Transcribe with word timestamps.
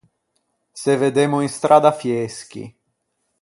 Se 0.81 0.93
veddemmo 1.01 1.37
in 1.45 1.49
stradda 1.55 1.91
Fieschi. 1.99 2.63